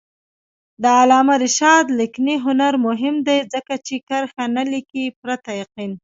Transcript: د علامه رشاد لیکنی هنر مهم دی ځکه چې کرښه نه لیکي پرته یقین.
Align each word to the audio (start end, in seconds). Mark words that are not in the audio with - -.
د 0.81 0.83
علامه 0.99 1.35
رشاد 1.45 1.85
لیکنی 1.99 2.35
هنر 2.45 2.73
مهم 2.87 3.15
دی 3.27 3.39
ځکه 3.53 3.73
چې 3.85 3.95
کرښه 4.07 4.45
نه 4.55 4.63
لیکي 4.71 5.05
پرته 5.21 5.49
یقین. 5.61 5.91